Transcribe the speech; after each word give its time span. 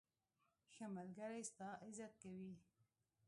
ښه 0.73 0.85
ملګری 0.95 1.41
ستا 1.49 1.67
عزت 1.85 2.11
کوي. 2.21 2.51